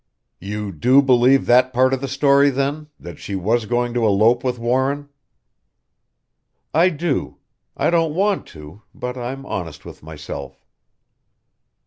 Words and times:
"You 0.39 0.71
do 0.71 1.03
believe 1.03 1.45
that 1.45 1.71
part 1.73 1.93
of 1.93 2.01
the 2.01 2.07
story, 2.07 2.49
then: 2.49 2.87
that 2.99 3.19
she 3.19 3.35
was 3.35 3.67
going 3.67 3.93
to 3.93 4.03
elope 4.03 4.43
with 4.43 4.57
Warren?" 4.57 5.09
"I 6.73 6.89
do. 6.89 7.37
I 7.77 7.91
don't 7.91 8.15
want 8.15 8.47
to 8.47 8.81
but 8.95 9.15
I'm 9.15 9.45
honest 9.45 9.85
with 9.85 10.01
myself." 10.01 10.65